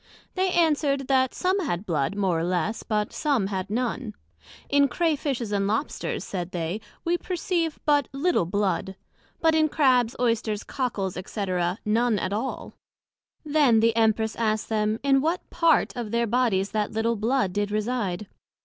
They 0.33 0.49
answered, 0.51 1.07
That 1.09 1.35
some 1.35 1.59
had 1.59 1.85
blood, 1.85 2.15
more 2.15 2.39
or 2.39 2.43
less, 2.43 2.81
but 2.81 3.13
some 3.13 3.45
had 3.45 3.69
none. 3.69 4.15
In 4.67 4.87
Crea 4.87 5.15
fishes 5.15 5.51
and 5.51 5.67
Lobsters, 5.67 6.23
said 6.23 6.49
they, 6.49 6.81
we 7.05 7.19
perceive 7.19 7.77
but 7.85 8.07
little 8.11 8.47
blood; 8.47 8.95
but 9.41 9.53
in 9.53 9.69
Crabs, 9.69 10.15
Oysters, 10.19 10.63
Cockles, 10.63 11.19
&c. 11.23 11.45
none 11.85 12.17
at 12.17 12.33
all. 12.33 12.73
Then 13.45 13.79
the 13.79 13.95
Empress 13.95 14.35
asked 14.37 14.69
them, 14.69 14.99
in 15.03 15.21
what 15.21 15.47
part 15.51 15.95
of 15.95 16.09
their 16.09 16.25
Bodies 16.25 16.71
that 16.71 16.91
little 16.91 17.15
blood 17.15 17.53
did 17.53 17.69
reside? 17.69 18.25